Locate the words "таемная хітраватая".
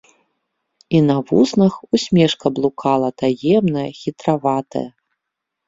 3.25-4.87